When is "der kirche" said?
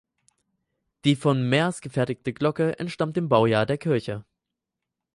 3.67-4.25